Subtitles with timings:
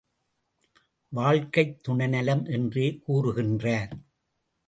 [1.09, 3.91] வாழ்க்கைத் துணைநலம் என்றே கூறுகின்றார்.